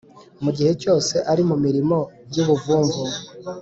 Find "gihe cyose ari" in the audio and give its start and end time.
0.57-1.43